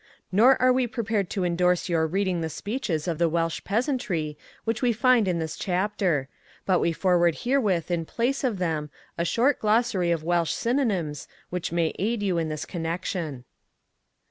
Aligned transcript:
Nor 0.31 0.59
are 0.59 0.73
we 0.73 0.87
prepared 0.87 1.29
to 1.29 1.43
endorse 1.45 1.87
your 1.87 2.07
reading 2.07 2.41
the 2.41 2.49
speeches 2.49 3.07
of 3.07 3.19
the 3.19 3.29
Welsh 3.29 3.63
peasantry 3.63 4.35
which 4.63 4.81
we 4.81 4.93
find 4.93 5.27
in 5.27 5.37
this 5.37 5.55
chapter, 5.55 6.27
but 6.65 6.79
we 6.79 6.91
forward 6.91 7.35
herewith 7.45 7.91
in 7.91 8.05
place 8.05 8.43
of 8.43 8.57
them 8.57 8.89
a 9.15 9.23
short 9.23 9.59
glossary 9.59 10.09
of 10.09 10.23
Welsh 10.23 10.53
synonyms 10.55 11.27
which 11.51 11.71
may 11.71 11.93
aid 11.99 12.23
you 12.23 12.39
in 12.39 12.49
this 12.49 12.65
connection. 12.65 13.43